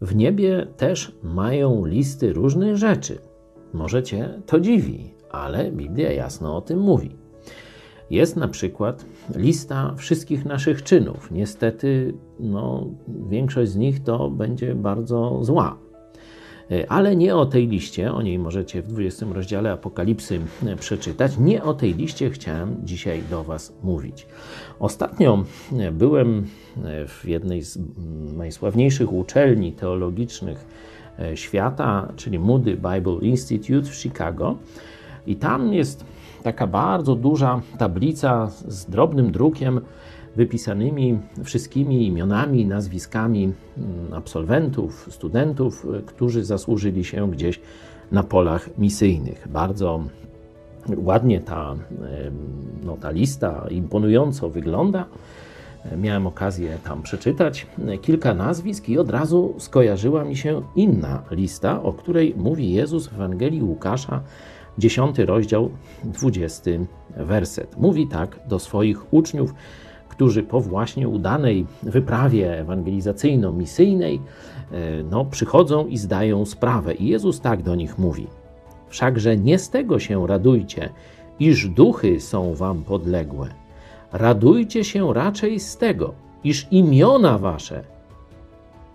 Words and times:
W 0.00 0.16
niebie 0.16 0.66
też 0.76 1.18
mają 1.22 1.84
listy 1.84 2.32
różnych 2.32 2.76
rzeczy. 2.76 3.18
Może 3.72 4.02
cię 4.02 4.42
to 4.46 4.60
dziwi, 4.60 5.14
ale 5.30 5.72
Biblia 5.72 6.12
jasno 6.12 6.56
o 6.56 6.60
tym 6.60 6.80
mówi. 6.80 7.16
Jest 8.10 8.36
na 8.36 8.48
przykład 8.48 9.04
lista 9.36 9.94
wszystkich 9.96 10.44
naszych 10.44 10.82
czynów. 10.82 11.30
Niestety, 11.30 12.14
no, 12.40 12.86
większość 13.28 13.70
z 13.70 13.76
nich 13.76 14.02
to 14.02 14.30
będzie 14.30 14.74
bardzo 14.74 15.44
zła. 15.44 15.89
Ale 16.88 17.16
nie 17.16 17.36
o 17.36 17.46
tej 17.46 17.68
liście, 17.68 18.12
o 18.12 18.22
niej 18.22 18.38
możecie 18.38 18.82
w 18.82 18.86
20 18.86 19.26
rozdziale 19.32 19.72
Apokalipsy 19.72 20.40
przeczytać. 20.80 21.38
Nie 21.38 21.62
o 21.62 21.74
tej 21.74 21.94
liście 21.94 22.30
chciałem 22.30 22.76
dzisiaj 22.84 23.22
do 23.30 23.44
Was 23.44 23.72
mówić. 23.82 24.26
Ostatnio 24.78 25.44
byłem 25.92 26.46
w 27.08 27.24
jednej 27.24 27.62
z 27.62 27.78
najsławniejszych 28.36 29.12
uczelni 29.12 29.72
teologicznych 29.72 30.66
świata, 31.34 32.12
czyli 32.16 32.38
Moody 32.38 32.76
Bible 32.76 33.18
Institute 33.20 33.90
w 33.90 33.94
Chicago. 33.94 34.56
I 35.26 35.36
tam 35.36 35.72
jest 35.72 36.04
taka 36.42 36.66
bardzo 36.66 37.14
duża 37.14 37.60
tablica 37.78 38.46
z 38.46 38.86
drobnym 38.86 39.32
drukiem 39.32 39.80
wypisanymi 40.36 41.18
wszystkimi 41.44 42.06
imionami, 42.06 42.66
nazwiskami 42.66 43.44
mm, 43.44 44.14
absolwentów, 44.14 45.08
studentów, 45.10 45.86
którzy 46.06 46.44
zasłużyli 46.44 47.04
się 47.04 47.30
gdzieś 47.30 47.60
na 48.12 48.22
polach 48.22 48.78
misyjnych. 48.78 49.48
Bardzo 49.48 50.04
ładnie 50.96 51.40
ta, 51.40 51.74
no, 52.84 52.96
ta 52.96 53.10
lista 53.10 53.66
imponująco 53.70 54.50
wygląda. 54.50 55.04
Miałem 55.96 56.26
okazję 56.26 56.78
tam 56.84 57.02
przeczytać 57.02 57.66
kilka 58.02 58.34
nazwisk 58.34 58.88
i 58.88 58.98
od 58.98 59.10
razu 59.10 59.54
skojarzyła 59.58 60.24
mi 60.24 60.36
się 60.36 60.62
inna 60.76 61.22
lista, 61.30 61.82
o 61.82 61.92
której 61.92 62.34
mówi 62.36 62.72
Jezus 62.72 63.06
w 63.06 63.14
Ewangelii 63.14 63.62
Łukasza 63.62 64.20
10 64.78 65.18
rozdział, 65.18 65.70
20 66.04 66.70
werset. 67.16 67.76
Mówi 67.76 68.06
tak 68.06 68.40
do 68.48 68.58
swoich 68.58 69.14
uczniów, 69.14 69.54
którzy 70.20 70.42
po 70.42 70.60
właśnie 70.60 71.08
udanej 71.08 71.66
wyprawie 71.82 72.60
ewangelizacyjno-misyjnej 72.60 74.20
e, 74.72 75.02
no, 75.02 75.24
przychodzą 75.24 75.86
i 75.86 75.98
zdają 75.98 76.46
sprawę. 76.46 76.94
I 76.94 77.06
Jezus 77.06 77.40
tak 77.40 77.62
do 77.62 77.74
nich 77.74 77.98
mówi: 77.98 78.26
Wszakże 78.88 79.36
nie 79.36 79.58
z 79.58 79.70
tego 79.70 79.98
się 79.98 80.26
radujcie, 80.26 80.90
iż 81.38 81.68
duchy 81.68 82.20
są 82.20 82.54
wam 82.54 82.84
podległe. 82.84 83.48
Radujcie 84.12 84.84
się 84.84 85.14
raczej 85.14 85.60
z 85.60 85.76
tego, 85.76 86.14
iż 86.44 86.66
imiona 86.70 87.38
wasze 87.38 87.84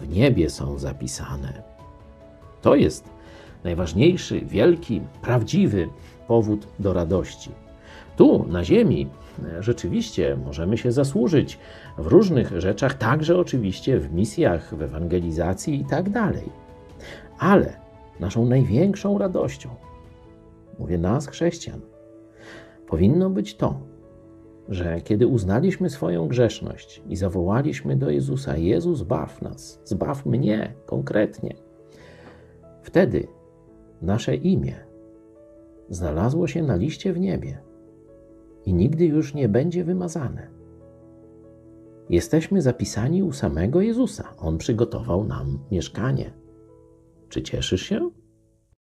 w 0.00 0.08
niebie 0.08 0.50
są 0.50 0.78
zapisane. 0.78 1.62
To 2.62 2.74
jest 2.74 3.04
najważniejszy, 3.64 4.40
wielki, 4.40 5.00
prawdziwy 5.22 5.88
powód 6.28 6.66
do 6.78 6.92
radości. 6.92 7.65
Tu, 8.16 8.46
na 8.48 8.64
Ziemi, 8.64 9.08
rzeczywiście 9.60 10.36
możemy 10.44 10.78
się 10.78 10.92
zasłużyć 10.92 11.58
w 11.98 12.06
różnych 12.06 12.60
rzeczach, 12.60 12.94
także 12.94 13.38
oczywiście 13.38 13.98
w 13.98 14.12
misjach, 14.12 14.74
w 14.74 14.82
ewangelizacji 14.82 15.80
i 15.80 15.84
tak 15.84 16.10
dalej. 16.10 16.52
Ale 17.38 17.76
naszą 18.20 18.46
największą 18.46 19.18
radością, 19.18 19.68
mówię 20.78 20.98
nas, 20.98 21.26
chrześcijan, 21.26 21.80
powinno 22.86 23.30
być 23.30 23.56
to, 23.56 23.80
że 24.68 25.00
kiedy 25.00 25.26
uznaliśmy 25.26 25.90
swoją 25.90 26.28
grzeszność 26.28 27.02
i 27.08 27.16
zawołaliśmy 27.16 27.96
do 27.96 28.10
Jezusa: 28.10 28.56
Jezus, 28.56 28.98
zbaw 28.98 29.42
nas, 29.42 29.80
zbaw 29.84 30.26
mnie 30.26 30.72
konkretnie, 30.86 31.54
wtedy 32.82 33.28
nasze 34.02 34.34
imię 34.34 34.74
znalazło 35.90 36.46
się 36.46 36.62
na 36.62 36.76
liście 36.76 37.12
w 37.12 37.20
niebie 37.20 37.58
i 38.66 38.74
nigdy 38.74 39.04
już 39.04 39.34
nie 39.34 39.48
będzie 39.48 39.84
wymazane. 39.84 40.48
Jesteśmy 42.10 42.62
zapisani 42.62 43.22
u 43.22 43.32
samego 43.32 43.80
Jezusa. 43.80 44.34
On 44.38 44.58
przygotował 44.58 45.24
nam 45.24 45.58
mieszkanie. 45.70 46.32
Czy 47.28 47.42
cieszysz 47.42 47.82
się? 47.82 48.10